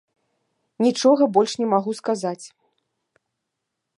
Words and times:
Нічога 0.85 1.23
больш 1.35 1.51
не 1.61 1.67
магу 1.75 1.91
сказаць. 2.01 2.45